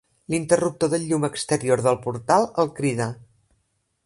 L'interruptor 0.33 0.89
del 0.93 1.05
llum 1.11 1.27
exterior 1.29 1.83
del 1.89 2.01
portal 2.09 2.51
el 2.65 2.73
crida. 2.81 3.13